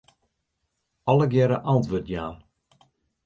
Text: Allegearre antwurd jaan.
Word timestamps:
Allegearre 1.11 1.59
antwurd 1.73 2.07
jaan. 2.13 2.35